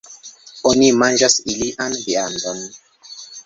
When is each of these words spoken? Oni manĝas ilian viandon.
Oni 0.69 0.87
manĝas 1.03 1.37
ilian 1.55 1.95
viandon. 2.09 2.67